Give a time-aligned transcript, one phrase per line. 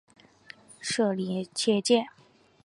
[0.81, 1.13] 社
[1.53, 2.07] 企界